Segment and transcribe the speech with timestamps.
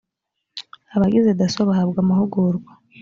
[0.95, 2.71] abagize dasso bahabwa amahugurwa